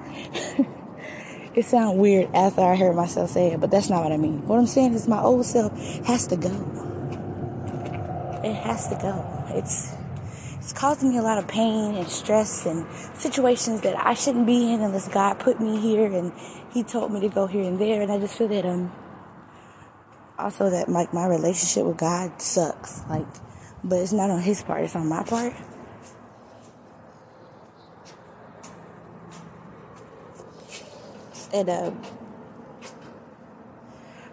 it 1.54 1.64
sounds 1.64 1.96
weird 1.96 2.34
after 2.34 2.60
I 2.60 2.76
heard 2.76 2.94
myself 2.94 3.30
say 3.30 3.52
it, 3.52 3.60
but 3.60 3.70
that's 3.70 3.88
not 3.88 4.02
what 4.02 4.12
I 4.12 4.16
mean. 4.16 4.46
What 4.46 4.58
I'm 4.58 4.66
saying 4.66 4.94
is 4.94 5.08
my 5.08 5.22
old 5.22 5.46
self 5.46 5.72
has 6.04 6.26
to 6.28 6.36
go. 6.36 6.50
It 8.44 8.54
has 8.54 8.88
to 8.88 8.96
go. 8.96 9.44
It's 9.56 9.94
it's 10.58 10.74
causing 10.74 11.10
me 11.10 11.16
a 11.16 11.22
lot 11.22 11.38
of 11.38 11.48
pain 11.48 11.94
and 11.94 12.06
stress 12.08 12.66
and 12.66 12.86
situations 13.16 13.80
that 13.80 13.96
I 13.96 14.12
shouldn't 14.12 14.46
be 14.46 14.72
in 14.72 14.82
unless 14.82 15.08
God 15.08 15.38
put 15.38 15.58
me 15.58 15.80
here 15.80 16.12
and 16.12 16.32
He 16.70 16.82
told 16.82 17.12
me 17.12 17.20
to 17.20 17.28
go 17.28 17.46
here 17.46 17.62
and 17.62 17.78
there. 17.78 18.02
And 18.02 18.12
I 18.12 18.18
just 18.18 18.36
feel 18.36 18.48
that 18.48 18.66
um 18.66 18.92
also 20.40 20.70
that 20.70 20.88
like 20.88 21.12
my 21.12 21.26
relationship 21.26 21.84
with 21.84 21.98
God 21.98 22.40
sucks. 22.40 23.02
Like, 23.08 23.26
but 23.84 24.00
it's 24.00 24.12
not 24.12 24.30
on 24.30 24.40
His 24.40 24.62
part; 24.62 24.82
it's 24.84 24.96
on 24.96 25.08
my 25.08 25.22
part. 25.22 25.54
And 31.52 31.68
uh, 31.68 31.90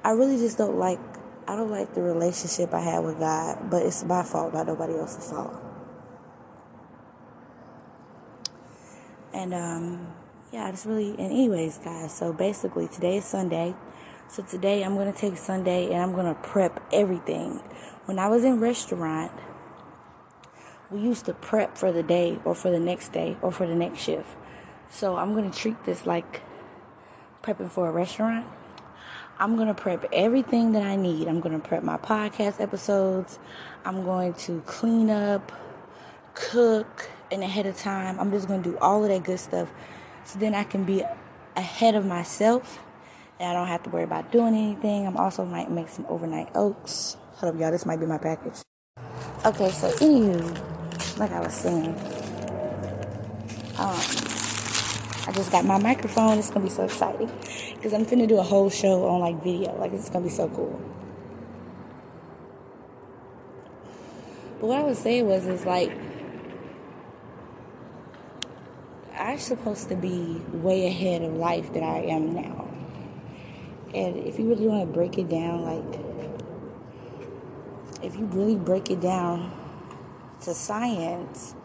I 0.04 0.12
really 0.12 0.38
just 0.38 0.58
don't 0.58 0.78
like. 0.78 1.00
I 1.48 1.56
don't 1.56 1.72
like 1.72 1.94
the 1.94 2.02
relationship 2.02 2.74
I 2.74 2.82
have 2.82 3.04
with 3.04 3.20
God, 3.20 3.70
but 3.70 3.86
it's 3.86 4.04
my 4.04 4.22
fault, 4.24 4.54
not 4.54 4.68
nobody 4.68 4.94
else's 4.94 5.32
fault. 5.32 5.56
And 9.34 9.54
um, 9.54 10.08
yeah, 10.52 10.70
it's 10.70 10.86
really. 10.86 11.12
And 11.12 11.32
anyways, 11.32 11.78
guys. 11.80 12.14
So 12.14 12.34
basically, 12.34 12.88
today 12.88 13.18
is 13.18 13.26
Sunday. 13.26 13.76
So 14.30 14.44
today 14.44 14.84
I'm 14.84 14.98
gonna 14.98 15.14
take 15.14 15.38
Sunday 15.38 15.86
and 15.86 16.02
I'm 16.02 16.14
gonna 16.14 16.36
prep 16.36 16.84
everything. 16.92 17.62
When 18.06 18.20
I 18.20 18.28
was 18.28 18.44
in 18.44 18.60
restaurant, 18.60 19.32
we 20.92 21.00
used 21.00 21.26
to 21.26 21.34
prep 21.34 21.78
for 21.78 21.94
the 21.94 22.04
day 22.04 22.38
or 22.44 22.54
for 22.54 22.70
the 22.70 22.80
next 22.80 23.14
day 23.14 23.38
or 23.42 23.54
for 23.54 23.66
the 23.66 23.74
next 23.74 24.02
shift. 24.02 24.28
So 24.90 25.16
I'm 25.16 25.34
gonna 25.34 25.50
treat 25.50 25.82
this 25.86 26.06
like 26.06 26.42
prepping 27.42 27.72
for 27.72 27.88
a 27.88 27.92
restaurant. 27.92 28.46
I'm 29.40 29.56
gonna 29.56 29.74
prep 29.74 30.04
everything 30.12 30.74
that 30.74 30.84
I 30.84 30.98
need. 30.98 31.30
I'm 31.30 31.40
gonna 31.40 31.60
prep 31.60 31.82
my 31.82 31.98
podcast 31.98 32.60
episodes. 32.60 33.40
I'm 33.86 34.04
going 34.04 34.34
to 34.34 34.62
clean 34.66 35.10
up, 35.10 35.54
cook, 36.34 37.10
and 37.32 37.44
ahead 37.44 37.66
of 37.66 37.78
time. 37.78 38.20
I'm 38.20 38.32
just 38.32 38.50
going 38.50 38.62
to 38.62 38.72
do 38.72 38.78
all 38.80 39.04
of 39.04 39.10
that 39.10 39.24
good 39.24 39.40
stuff 39.40 39.72
so 40.26 40.38
then 40.38 40.54
I 40.54 40.66
can 40.66 40.84
be 40.84 41.04
ahead 41.56 41.96
of 41.96 42.06
myself 42.06 42.84
I 43.40 43.54
don't 43.54 43.68
have 43.68 43.84
to 43.84 43.90
worry 43.92 44.04
about 44.04 44.32
doing 44.32 44.56
anything. 44.56 45.06
I'm 45.06 45.16
also 45.16 45.46
might 45.46 45.70
make 45.70 45.90
some 45.90 46.06
overnight 46.10 46.50
oats. 46.56 47.18
Hold 47.36 47.54
up, 47.54 47.62
y'all. 47.62 47.72
This 47.72 47.86
might 47.86 48.00
be 48.00 48.08
my 48.08 48.18
package. 48.18 48.62
Okay, 49.46 49.70
so 49.72 49.92
anywho, 49.92 51.20
like 51.20 51.32
I 51.32 51.40
was 51.40 51.54
saying, 51.54 51.96
um, 53.78 54.00
I 55.28 55.32
just 55.34 55.52
got 55.52 55.66
my 55.66 55.78
microphone. 55.78 56.40
It's 56.40 56.50
gonna 56.50 56.66
be 56.66 56.72
so 56.72 56.86
exciting 56.86 57.30
because 57.76 57.94
I'm 57.94 58.06
finna 58.06 58.28
do 58.28 58.40
a 58.40 58.44
whole 58.44 58.72
show 58.72 59.08
on 59.08 59.20
like 59.20 59.44
video. 59.44 59.78
Like 59.78 59.94
it's 59.94 60.10
gonna 60.10 60.26
be 60.26 60.32
so 60.32 60.50
cool. 60.50 60.82
But 64.60 64.68
what 64.68 64.80
I 64.80 64.84
was 64.84 64.98
saying 64.98 65.28
was, 65.28 65.46
is 65.46 65.64
like 65.64 65.92
I'm 69.14 69.38
supposed 69.38 69.90
to 69.90 69.96
be 69.96 70.42
way 70.52 70.88
ahead 70.88 71.22
of 71.22 71.34
life 71.34 71.72
that 71.74 71.84
I 71.84 72.00
am 72.00 72.34
now. 72.34 72.67
And 73.94 74.18
if 74.18 74.38
you 74.38 74.50
really 74.50 74.68
want 74.68 74.88
to 74.88 74.94
break 74.94 75.18
it 75.18 75.30
down, 75.30 75.64
like, 75.64 76.02
if 78.04 78.16
you 78.16 78.26
really 78.26 78.56
break 78.56 78.90
it 78.90 79.02
down 79.02 79.52
to 80.42 80.54
science, 80.54 81.56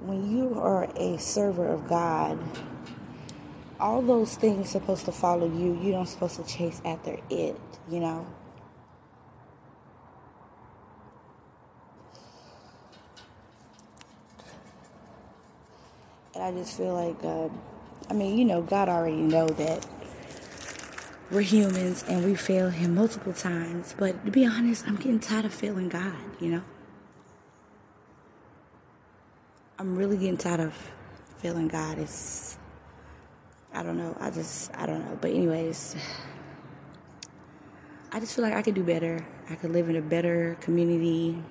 when 0.00 0.30
you 0.30 0.58
are 0.60 0.84
a 0.96 1.18
server 1.18 1.66
of 1.66 1.88
God, 1.88 2.38
all 3.82 4.00
those 4.00 4.36
things 4.36 4.70
supposed 4.70 5.04
to 5.06 5.12
follow 5.12 5.46
you. 5.46 5.78
You 5.82 5.92
don't 5.92 6.06
supposed 6.06 6.36
to 6.36 6.44
chase 6.44 6.80
after 6.84 7.18
it, 7.30 7.58
you 7.90 7.98
know? 7.98 8.26
And 16.34 16.44
I 16.44 16.52
just 16.52 16.76
feel 16.76 16.94
like, 16.94 17.22
uh, 17.24 17.48
I 18.08 18.14
mean, 18.14 18.38
you 18.38 18.44
know, 18.44 18.62
God 18.62 18.88
already 18.88 19.16
know 19.16 19.48
that 19.48 19.84
we're 21.32 21.40
humans 21.40 22.04
and 22.06 22.24
we 22.24 22.34
fail 22.34 22.68
Him 22.68 22.94
multiple 22.94 23.32
times. 23.32 23.94
But 23.98 24.24
to 24.24 24.30
be 24.30 24.46
honest, 24.46 24.86
I'm 24.86 24.96
getting 24.96 25.18
tired 25.18 25.46
of 25.46 25.54
failing 25.54 25.88
God, 25.88 26.14
you 26.38 26.50
know? 26.50 26.62
I'm 29.78 29.96
really 29.96 30.18
getting 30.18 30.36
tired 30.36 30.60
of 30.60 30.92
failing 31.38 31.68
God. 31.68 31.98
It's, 31.98 32.58
I 33.72 33.82
don't 33.82 33.96
know. 33.96 34.16
I 34.20 34.30
just, 34.30 34.70
I 34.76 34.84
don't 34.86 35.00
know. 35.00 35.18
But, 35.20 35.30
anyways, 35.30 35.96
I 38.12 38.20
just 38.20 38.36
feel 38.36 38.44
like 38.44 38.54
I 38.54 38.60
could 38.60 38.74
do 38.74 38.84
better. 38.84 39.26
I 39.48 39.54
could 39.54 39.72
live 39.72 39.88
in 39.88 39.96
a 39.96 40.02
better 40.02 40.56
community. 40.60 41.42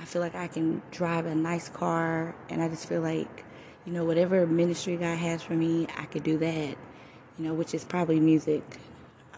I 0.00 0.06
feel 0.06 0.22
like 0.22 0.34
I 0.34 0.48
can 0.48 0.80
drive 0.90 1.26
a 1.26 1.34
nice 1.34 1.68
car. 1.68 2.34
And 2.48 2.62
I 2.62 2.68
just 2.68 2.88
feel 2.88 3.02
like 3.02 3.44
you 3.86 3.92
know, 3.92 4.04
whatever 4.04 4.46
ministry 4.46 4.96
God 4.96 5.16
has 5.18 5.42
for 5.42 5.54
me, 5.54 5.86
I 5.96 6.04
could 6.04 6.22
do 6.22 6.38
that, 6.38 6.76
you 7.38 7.44
know, 7.46 7.54
which 7.54 7.74
is 7.74 7.84
probably 7.84 8.20
music. 8.20 8.62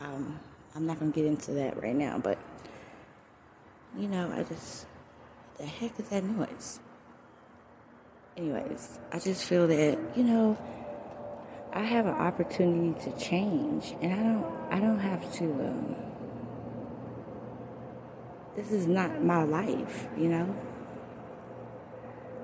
Um, 0.00 0.38
I'm 0.75 0.87
not 0.87 0.99
going 0.99 1.12
to 1.12 1.16
get 1.16 1.26
into 1.26 1.52
that 1.52 1.80
right 1.82 1.94
now, 1.94 2.18
but, 2.18 2.38
you 3.96 4.08
know, 4.08 4.32
I 4.34 4.42
just, 4.42 4.87
the 5.58 5.66
heck 5.66 5.99
is 6.00 6.08
that 6.08 6.25
noise? 6.25 6.80
Anyways, 8.37 8.99
I 9.12 9.18
just 9.18 9.44
feel 9.44 9.66
that, 9.66 9.99
you 10.16 10.25
know, 10.25 10.58
I 11.72 11.82
have 11.82 12.06
an 12.06 12.14
opportunity 12.14 12.99
to 13.04 13.18
change, 13.18 13.94
and 14.00 14.12
I 14.12 14.22
don't, 14.22 14.72
I 14.72 14.80
don't 14.80 14.99
have 14.99 15.32
to, 15.34 15.44
um, 15.44 15.96
this 18.56 18.70
is 18.70 18.87
not 18.87 19.22
my 19.22 19.42
life, 19.44 20.06
you 20.16 20.28
know? 20.28 20.54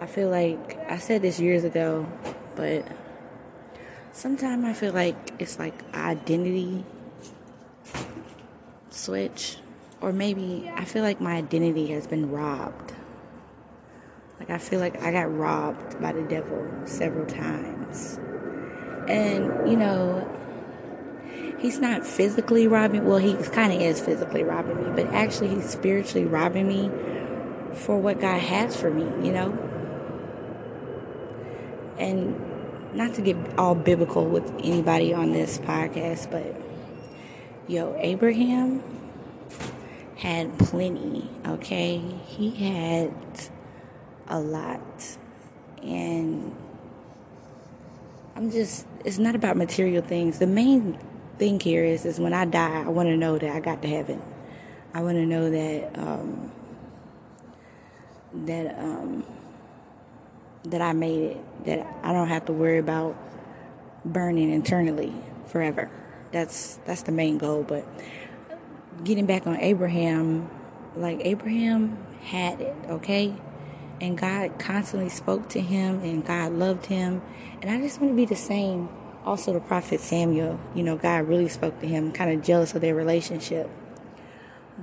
I 0.01 0.07
feel 0.07 0.29
like 0.31 0.79
I 0.89 0.99
said 0.99 1.23
this 1.23 1.41
years 1.41 1.65
ago, 1.65 2.07
but 2.55 2.87
sometimes 4.19 4.65
I 4.65 4.73
feel 4.73 4.93
like 4.93 5.17
it's 5.39 5.61
like 5.61 5.75
identity 5.95 6.85
switch, 8.91 9.59
or 10.01 10.13
maybe 10.13 10.71
I 10.75 10.85
feel 10.85 11.05
like 11.05 11.21
my 11.21 11.37
identity 11.37 11.87
has 11.93 12.09
been 12.09 12.31
robbed. 12.33 12.95
Like 14.41 14.51
I 14.51 14.59
feel 14.59 14.81
like 14.81 15.01
I 15.03 15.13
got 15.13 15.33
robbed 15.33 16.01
by 16.01 16.13
the 16.13 16.23
devil 16.23 16.69
several 16.85 17.27
times. 17.27 18.19
And, 19.09 19.71
you 19.71 19.77
know, 19.77 20.29
he's 21.59 21.79
not 21.79 22.05
physically 22.05 22.67
robbing, 22.67 23.07
well, 23.07 23.19
he 23.19 23.35
kind 23.35 23.73
of 23.73 23.81
is 23.81 24.01
physically 24.01 24.43
robbing 24.43 24.83
me, 24.83 24.91
but 25.01 25.15
actually 25.15 25.49
he's 25.49 25.71
spiritually 25.71 26.27
robbing 26.27 26.67
me 26.67 26.91
for 27.73 27.99
what 27.99 28.21
God 28.21 28.41
has 28.41 28.79
for 28.79 28.91
me, 28.91 29.05
you 29.25 29.33
know? 29.33 29.57
and 31.99 32.48
not 32.99 33.15
to 33.15 33.23
get 33.23 33.37
all 33.57 33.77
biblical 33.77 34.27
with 34.27 34.53
anybody 34.59 35.15
on 35.15 35.33
this 35.33 35.59
podcast, 35.59 36.29
but 36.33 36.61
yo, 37.69 37.97
Abraham 38.01 38.83
had 40.17 40.59
plenty, 40.59 41.31
okay? 41.47 41.99
He 42.27 42.51
had 42.51 43.15
a 44.27 44.41
lot. 44.41 45.17
And 45.81 46.57
I'm 48.35 48.51
just, 48.51 48.85
it's 49.05 49.19
not 49.19 49.37
about 49.37 49.57
material 49.57 50.03
things. 50.03 50.41
The 50.41 50.49
main 50.49 50.99
thing 51.39 51.61
here 51.61 51.85
is, 51.85 52.05
is 52.05 52.19
when 52.19 52.33
I 52.33 52.47
die, 52.47 52.83
I 52.83 52.89
want 52.89 53.11
to 53.11 53.17
know 53.17 53.39
that 53.39 53.55
I 53.55 53.61
got 53.61 53.81
to 53.83 53.89
heaven. 53.89 54.21
I 54.93 55.03
want 55.03 55.19
to 55.19 55.25
know 55.25 55.49
that, 55.51 55.97
um, 55.97 56.51
that, 58.35 58.77
um, 58.77 59.25
that 60.65 60.83
I 60.83 60.93
made 60.93 61.23
it, 61.23 61.65
that 61.67 61.87
I 62.03 62.13
don't 62.13 62.29
have 62.29 62.47
to 62.47 62.53
worry 62.53 62.79
about 62.79 63.17
burning 64.05 64.51
internally 64.51 65.13
forever. 65.47 65.91
That's 66.33 66.79
that's 66.85 67.03
the 67.03 67.13
main 67.13 67.39
goal. 67.39 67.63
But 67.63 67.87
getting 69.05 69.27
back 69.27 69.47
on 69.47 69.57
Abraham, 69.57 70.51
like 70.97 71.21
Abraham 71.23 71.99
had 72.23 72.61
it, 72.61 72.77
okay? 72.89 73.35
And 74.01 74.17
God 74.17 74.59
constantly 74.59 75.09
spoke 75.09 75.49
to 75.51 75.61
him 75.61 76.03
and 76.03 76.25
God 76.25 76.53
loved 76.53 76.87
him. 76.87 77.23
And 77.61 77.71
I 77.71 77.81
just 77.81 78.01
want 78.01 78.13
to 78.13 78.17
be 78.17 78.27
the 78.27 78.37
same. 78.37 78.89
Also 79.25 79.53
the 79.53 79.61
prophet 79.61 80.01
Samuel, 80.01 80.59
you 80.75 80.83
know, 80.83 80.97
God 80.97 81.27
really 81.29 81.49
spoke 81.49 81.81
to 81.81 81.87
him, 81.87 82.13
kind 82.13 82.31
of 82.31 82.45
jealous 82.45 82.75
of 82.75 82.81
their 82.81 82.95
relationship. 82.95 83.69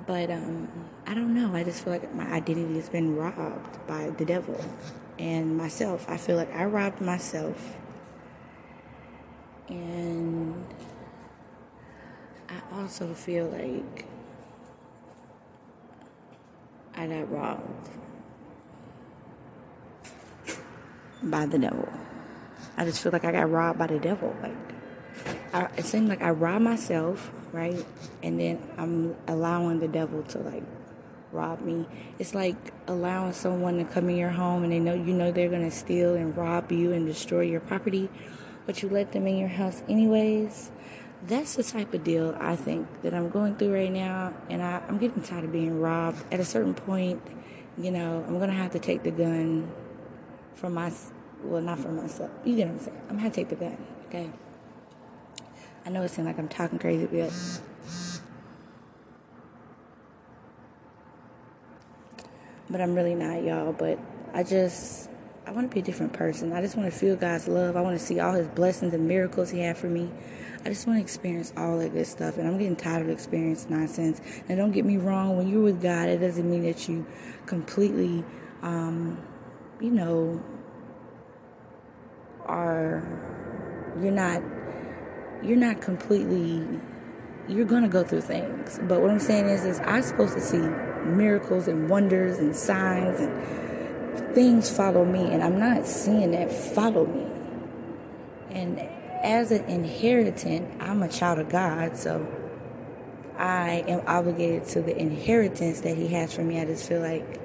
But 0.06 0.30
um, 0.30 0.70
I 1.08 1.14
don't 1.14 1.34
know. 1.34 1.56
I 1.56 1.64
just 1.64 1.84
feel 1.84 1.94
like 1.94 2.14
my 2.14 2.26
identity 2.26 2.76
has 2.76 2.90
been 2.90 3.16
robbed 3.16 3.88
by 3.88 4.10
the 4.10 4.26
devil 4.26 4.60
and 5.18 5.58
myself. 5.58 6.06
I 6.10 6.18
feel 6.18 6.36
like 6.36 6.54
I 6.54 6.66
robbed 6.66 7.02
myself. 7.02 7.78
And 9.68 10.66
I 12.50 12.80
also 12.80 13.14
feel 13.14 13.48
like 13.48 14.06
I 16.96 17.08
got 17.08 17.32
robbed 17.32 17.90
by 21.24 21.46
the 21.46 21.58
devil. 21.58 21.90
I 22.78 22.86
just 22.86 23.02
feel 23.02 23.12
like 23.12 23.26
I 23.26 23.32
got 23.32 23.50
robbed 23.50 23.80
by 23.80 23.88
the 23.88 24.00
devil. 24.00 24.36
Like 24.42 24.56
I, 25.54 25.70
it 25.78 25.86
seems 25.86 26.10
like 26.10 26.22
I 26.22 26.30
robbed 26.30 26.64
myself, 26.64 27.32
right? 27.52 27.84
And 28.22 28.40
then 28.40 28.62
I'm 28.78 29.16
allowing 29.28 29.80
the 29.80 29.88
devil 29.88 30.24
to 30.24 30.40
like 30.40 30.64
rob 31.36 31.62
me. 31.62 31.86
It's 32.18 32.34
like 32.34 32.56
allowing 32.88 33.34
someone 33.34 33.78
to 33.78 33.84
come 33.84 34.10
in 34.10 34.18
your 34.18 34.30
home 34.30 34.64
and 34.64 34.72
they 34.72 34.80
know 34.80 34.94
you 34.94 35.14
know 35.14 35.32
they're 35.32 35.50
gonna 35.50 35.72
steal 35.72 36.16
and 36.16 36.36
rob 36.36 36.72
you 36.72 36.94
and 36.94 37.06
destroy 37.06 37.42
your 37.42 37.60
property, 37.60 38.10
but 38.66 38.82
you 38.82 38.90
let 38.90 39.12
them 39.12 39.28
in 39.28 39.38
your 39.38 39.50
house 39.50 39.84
anyways. 39.90 40.72
That's 41.28 41.56
the 41.56 41.64
type 41.64 41.94
of 41.94 42.04
deal 42.04 42.36
I 42.40 42.56
think 42.56 42.88
that 43.02 43.14
I'm 43.14 43.30
going 43.30 43.56
through 43.56 43.74
right 43.74 43.92
now, 43.92 44.34
and 44.50 44.62
I, 44.62 44.82
I'm 44.88 44.98
getting 44.98 45.24
tired 45.24 45.44
of 45.44 45.52
being 45.52 45.80
robbed. 45.80 46.24
At 46.32 46.40
a 46.40 46.46
certain 46.46 46.74
point, 46.74 47.22
you 47.78 47.92
know, 47.92 48.24
I'm 48.28 48.40
gonna 48.40 48.54
have 48.54 48.72
to 48.72 48.80
take 48.80 49.04
the 49.04 49.12
gun 49.12 49.72
from 50.54 50.74
my 50.74 50.92
well, 51.44 51.62
not 51.62 51.80
from 51.80 51.98
myself. 51.98 52.32
You 52.44 52.56
get 52.56 52.68
what 52.68 52.74
I'm 52.74 52.80
saying? 52.80 53.02
I'm 53.10 53.18
gonna 53.18 53.30
take 53.30 53.50
the 53.50 53.56
gun, 53.56 53.78
okay? 54.08 54.32
I 55.86 55.90
know 55.90 56.02
it 56.02 56.10
seems 56.10 56.26
like 56.26 56.40
I'm 56.40 56.48
talking 56.48 56.80
crazy, 56.80 57.06
but 57.06 57.32
but 62.70 62.82
I'm 62.82 62.96
really 62.96 63.16
not, 63.16 63.44
y'all. 63.44 63.74
But 63.74 64.00
I 64.34 64.44
just 64.44 65.10
I 65.48 65.52
want 65.52 65.70
to 65.70 65.74
be 65.74 65.80
a 65.80 65.84
different 65.84 66.14
person. 66.14 66.54
I 66.54 66.62
just 66.62 66.76
want 66.76 66.92
to 66.92 66.98
feel 66.98 67.16
God's 67.16 67.48
love. 67.48 67.76
I 67.76 67.82
want 67.82 67.98
to 68.00 68.04
see 68.04 68.20
all 68.20 68.34
His 68.34 68.48
blessings 68.48 68.94
and 68.94 69.08
miracles 69.08 69.52
He 69.52 69.60
had 69.60 69.78
for 69.78 69.88
me. 69.88 70.10
I 70.66 70.70
just 70.70 70.88
want 70.88 70.98
to 70.98 71.02
experience 71.02 71.54
all 71.56 71.80
of 71.80 71.94
this 71.94 72.10
stuff, 72.10 72.38
and 72.38 72.48
I'm 72.48 72.58
getting 72.58 72.76
tired 72.76 73.04
of 73.04 73.10
experiencing 73.10 73.70
nonsense. 73.70 74.20
And 74.50 74.58
don't 74.58 74.72
get 74.72 74.84
me 74.84 74.98
wrong, 74.98 75.38
when 75.38 75.48
you're 75.48 75.62
with 75.62 75.80
God, 75.80 76.10
it 76.10 76.18
doesn't 76.18 76.50
mean 76.50 76.64
that 76.64 76.90
you 76.90 77.06
completely, 77.46 78.26
um, 78.64 79.22
you 79.80 79.92
know, 79.92 80.44
are 82.46 83.04
you're 84.02 84.12
not 84.12 84.42
you're 85.44 85.58
not 85.58 85.82
completely 85.82 86.80
you're 87.48 87.66
gonna 87.66 87.88
go 87.88 88.04
through 88.04 88.22
things. 88.22 88.80
But 88.84 89.02
what 89.02 89.12
I'm 89.12 89.20
saying 89.20 89.48
is 89.48 89.66
is 89.66 89.80
I'm 89.82 90.02
supposed 90.02 90.34
to 90.34 90.42
see 90.42 90.68
miracles 91.06 91.68
and 91.68 91.90
wonders 91.90 92.38
and 92.38 92.56
signs 92.56 93.20
and 93.20 94.36
things 94.36 94.70
follow 94.70 95.06
me 95.06 95.32
and 95.32 95.44
I'm 95.44 95.60
not 95.60 95.86
seeing 95.86 96.32
that 96.32 96.52
follow 96.52 97.06
me. 97.06 97.26
And 98.50 98.80
as 99.26 99.52
an 99.52 99.66
inheritant, 99.66 100.82
I'm 100.82 101.02
a 101.02 101.10
child 101.10 101.40
of 101.40 101.50
God, 101.50 101.98
so 101.98 102.26
I 103.38 103.84
am 103.88 104.02
obligated 104.08 104.68
to 104.70 104.82
the 104.82 104.96
inheritance 104.96 105.82
that 105.82 105.98
He 105.98 106.08
has 106.10 106.34
for 106.34 106.44
me. 106.44 106.60
I 106.60 106.66
just 106.66 106.88
feel 106.88 107.02
like, 107.02 107.42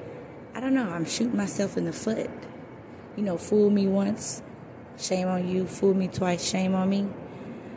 I 0.54 0.60
don't 0.60 0.74
know, 0.74 0.88
I'm 0.88 1.04
shooting 1.04 1.36
myself 1.36 1.76
in 1.76 1.86
the 1.86 1.92
foot. 1.92 2.30
You 3.16 3.22
know, 3.22 3.38
fool 3.38 3.70
me 3.70 3.86
once, 3.86 4.42
shame 4.98 5.26
on 5.28 5.48
you. 5.48 5.66
Fool 5.66 5.94
me 5.94 6.08
twice, 6.08 6.48
shame 6.48 6.74
on 6.74 6.88
me. 6.88 7.08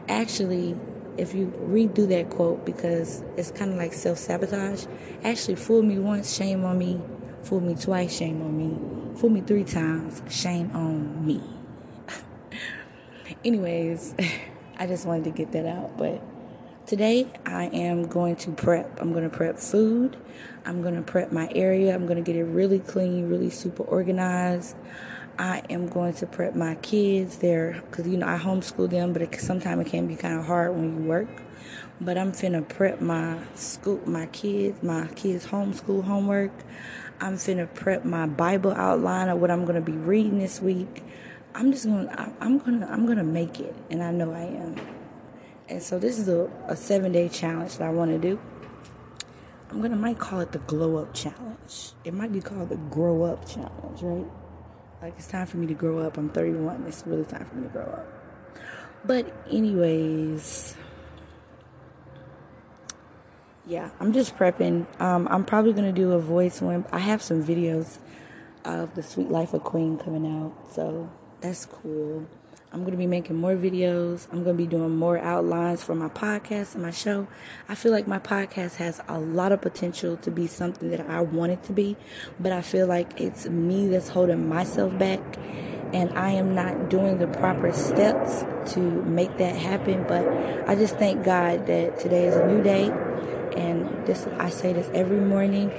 Actually, 0.09 0.77
if 1.17 1.33
you 1.33 1.47
redo 1.67 2.07
that 2.09 2.29
quote, 2.29 2.65
because 2.65 3.23
it's 3.37 3.51
kind 3.51 3.71
of 3.71 3.77
like 3.77 3.93
self 3.93 4.17
sabotage, 4.17 4.85
actually, 5.23 5.55
fool 5.55 5.81
me 5.81 5.99
once, 5.99 6.35
shame 6.35 6.63
on 6.63 6.77
me. 6.77 7.01
Fool 7.43 7.59
me 7.59 7.75
twice, 7.75 8.15
shame 8.15 8.41
on 8.41 8.57
me. 8.57 9.19
Fool 9.19 9.29
me 9.29 9.41
three 9.41 9.65
times, 9.65 10.21
shame 10.29 10.71
on 10.73 11.25
me. 11.25 11.41
Anyways, 13.45 14.15
I 14.77 14.87
just 14.87 15.05
wanted 15.05 15.25
to 15.25 15.31
get 15.31 15.51
that 15.51 15.65
out. 15.65 15.97
But 15.97 16.21
today 16.85 17.27
I 17.45 17.65
am 17.65 18.07
going 18.07 18.37
to 18.37 18.51
prep. 18.51 18.99
I'm 19.01 19.11
going 19.11 19.29
to 19.29 19.35
prep 19.35 19.59
food. 19.59 20.17
I'm 20.65 20.81
going 20.81 20.95
to 20.95 21.01
prep 21.01 21.31
my 21.31 21.49
area. 21.53 21.93
I'm 21.93 22.05
going 22.05 22.15
to 22.17 22.23
get 22.23 22.37
it 22.37 22.45
really 22.45 22.79
clean, 22.79 23.27
really 23.27 23.49
super 23.49 23.83
organized. 23.83 24.77
I 25.37 25.63
am 25.69 25.87
going 25.87 26.13
to 26.15 26.27
prep 26.27 26.55
my 26.55 26.75
kids 26.75 27.37
there 27.37 27.81
because 27.89 28.07
you 28.07 28.17
know 28.17 28.27
I 28.27 28.37
homeschool 28.37 28.89
them, 28.89 29.13
but 29.13 29.33
sometimes 29.39 29.87
it 29.87 29.89
can 29.89 30.05
be 30.05 30.15
kind 30.15 30.39
of 30.39 30.45
hard 30.45 30.75
when 30.75 30.95
you 30.95 31.09
work. 31.09 31.27
But 31.99 32.19
I'm 32.19 32.33
finna 32.33 32.67
prep 32.67 33.01
my 33.01 33.39
school, 33.55 33.99
my 34.05 34.27
kids, 34.27 34.83
my 34.83 35.07
kids' 35.07 35.47
homeschool 35.47 36.03
homework. 36.03 36.51
I'm 37.19 37.35
finna 37.35 37.73
prep 37.73 38.05
my 38.05 38.27
Bible 38.27 38.73
outline 38.73 39.29
of 39.29 39.39
what 39.39 39.49
I'm 39.49 39.65
gonna 39.65 39.81
be 39.81 39.93
reading 39.93 40.37
this 40.37 40.61
week. 40.61 41.03
I'm 41.55 41.71
just 41.71 41.85
gonna 41.85 42.33
I'm 42.39 42.59
gonna 42.59 42.87
I'm 42.87 43.07
gonna 43.07 43.23
make 43.23 43.59
it 43.59 43.75
and 43.89 44.03
I 44.03 44.11
know 44.11 44.33
I 44.33 44.41
am. 44.41 44.75
And 45.67 45.81
so 45.81 45.97
this 45.97 46.19
is 46.19 46.27
a, 46.27 46.51
a 46.67 46.75
seven 46.75 47.11
day 47.11 47.27
challenge 47.27 47.77
that 47.77 47.87
I 47.87 47.91
wanna 47.91 48.19
do. 48.19 48.39
I'm 49.71 49.81
gonna 49.81 49.95
might 49.95 50.19
call 50.19 50.41
it 50.41 50.51
the 50.51 50.59
glow 50.59 50.97
up 50.97 51.15
challenge. 51.15 51.93
It 52.03 52.13
might 52.13 52.31
be 52.31 52.41
called 52.41 52.69
the 52.69 52.75
grow 52.75 53.23
up 53.23 53.47
challenge, 53.47 54.01
right? 54.03 54.42
Like 55.03 55.15
it's 55.17 55.27
time 55.27 55.45
for 55.47 55.57
me 55.57 55.67
to 55.67 55.73
grow 55.73 55.99
up. 55.99 56.17
I'm 56.17 56.29
31. 56.29 56.85
It's 56.87 57.03
really 57.05 57.25
time 57.25 57.43
for 57.43 57.55
me 57.55 57.63
to 57.63 57.73
grow 57.73 57.83
up. 57.83 58.07
But 59.03 59.35
anyways, 59.51 60.77
yeah, 63.67 63.89
I'm 63.99 64.13
just 64.13 64.37
prepping. 64.37 64.85
Um, 65.01 65.27
I'm 65.29 65.43
probably 65.43 65.73
gonna 65.73 65.91
do 65.91 66.13
a 66.13 66.19
voice 66.19 66.61
one. 66.61 66.85
I 66.89 66.99
have 66.99 67.21
some 67.21 67.43
videos 67.43 67.97
of 68.63 68.95
the 68.95 69.03
Sweet 69.03 69.29
Life 69.29 69.53
of 69.53 69.65
Queen 69.65 69.97
coming 69.97 70.25
out, 70.25 70.53
so 70.73 71.09
that's 71.41 71.65
cool. 71.65 72.25
I'm 72.73 72.79
going 72.79 72.93
to 72.93 72.97
be 72.97 73.05
making 73.05 73.35
more 73.35 73.55
videos. 73.55 74.25
I'm 74.31 74.43
going 74.43 74.57
to 74.57 74.63
be 74.63 74.65
doing 74.65 74.97
more 74.97 75.19
outlines 75.19 75.83
for 75.83 75.93
my 75.93 76.09
podcast 76.09 76.73
and 76.73 76.81
my 76.81 76.89
show. 76.89 77.27
I 77.69 77.75
feel 77.75 77.91
like 77.91 78.07
my 78.07 78.17
podcast 78.17 78.77
has 78.77 78.99
a 79.07 79.19
lot 79.19 79.51
of 79.51 79.61
potential 79.61 80.17
to 80.17 80.31
be 80.31 80.47
something 80.47 80.89
that 80.89 81.07
I 81.07 81.21
want 81.21 81.51
it 81.51 81.61
to 81.65 81.71
be, 81.71 81.97
but 82.39 82.51
I 82.51 82.61
feel 82.61 82.87
like 82.87 83.21
it's 83.21 83.47
me 83.47 83.87
that's 83.89 84.09
holding 84.09 84.49
myself 84.49 84.97
back 84.97 85.21
and 85.93 86.17
I 86.17 86.31
am 86.31 86.55
not 86.55 86.89
doing 86.89 87.19
the 87.19 87.27
proper 87.27 87.71
steps 87.71 88.43
to 88.73 88.79
make 88.79 89.37
that 89.37 89.55
happen. 89.55 90.05
But 90.07 90.27
I 90.67 90.73
just 90.73 90.95
thank 90.97 91.23
God 91.23 91.67
that 91.67 91.99
today 91.99 92.25
is 92.25 92.35
a 92.35 92.47
new 92.47 92.63
day. 92.63 92.89
And 93.55 94.07
this, 94.07 94.27
I 94.39 94.49
say 94.49 94.73
this 94.73 94.89
every 94.95 95.19
morning 95.21 95.71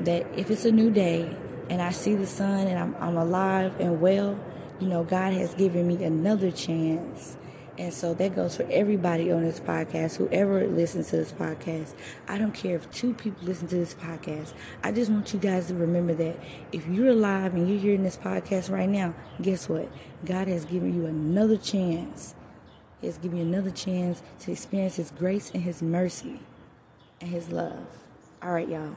that 0.00 0.26
if 0.36 0.50
it's 0.50 0.64
a 0.64 0.72
new 0.72 0.90
day 0.90 1.32
and 1.68 1.80
I 1.80 1.92
see 1.92 2.16
the 2.16 2.26
sun 2.26 2.66
and 2.66 2.76
I'm, 2.76 2.96
I'm 2.98 3.16
alive 3.16 3.78
and 3.78 4.00
well, 4.00 4.36
you 4.80 4.88
know, 4.88 5.04
God 5.04 5.32
has 5.32 5.54
given 5.54 5.86
me 5.86 6.02
another 6.04 6.50
chance. 6.50 7.36
And 7.78 7.94
so 7.94 8.12
that 8.14 8.34
goes 8.34 8.56
for 8.56 8.66
everybody 8.70 9.32
on 9.32 9.42
this 9.42 9.58
podcast, 9.58 10.16
whoever 10.16 10.66
listens 10.66 11.08
to 11.10 11.16
this 11.16 11.32
podcast. 11.32 11.94
I 12.28 12.36
don't 12.36 12.52
care 12.52 12.76
if 12.76 12.90
two 12.90 13.14
people 13.14 13.46
listen 13.46 13.68
to 13.68 13.76
this 13.76 13.94
podcast. 13.94 14.52
I 14.82 14.92
just 14.92 15.10
want 15.10 15.32
you 15.32 15.40
guys 15.40 15.68
to 15.68 15.74
remember 15.74 16.12
that 16.14 16.38
if 16.72 16.86
you're 16.86 17.08
alive 17.08 17.54
and 17.54 17.68
you're 17.68 17.78
hearing 17.78 18.02
this 18.02 18.18
podcast 18.18 18.70
right 18.70 18.88
now, 18.88 19.14
guess 19.40 19.68
what? 19.68 19.90
God 20.26 20.48
has 20.48 20.66
given 20.66 20.94
you 20.94 21.06
another 21.06 21.56
chance. 21.56 22.34
He 23.00 23.06
has 23.06 23.16
given 23.16 23.38
you 23.38 23.44
another 23.44 23.70
chance 23.70 24.22
to 24.40 24.52
experience 24.52 24.96
His 24.96 25.10
grace 25.10 25.50
and 25.54 25.62
His 25.62 25.80
mercy 25.80 26.40
and 27.20 27.30
His 27.30 27.50
love. 27.50 27.86
All 28.42 28.52
right, 28.52 28.68
y'all. 28.68 28.94